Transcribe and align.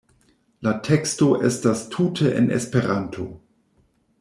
La 0.67 0.71
teksto 0.87 1.27
estas 1.51 1.85
tute 1.97 2.33
en 2.41 2.51
Esperanto. 2.59 3.29